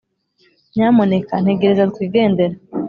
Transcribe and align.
nyamuneka 0.73 1.33
ntegereza 1.41 1.83
twigendere. 1.93 2.55